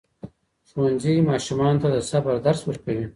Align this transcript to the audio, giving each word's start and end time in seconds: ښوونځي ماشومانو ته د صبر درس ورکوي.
ښوونځي 0.69 1.15
ماشومانو 1.29 1.81
ته 1.83 1.87
د 1.95 1.97
صبر 2.09 2.35
درس 2.45 2.61
ورکوي. 2.65 3.05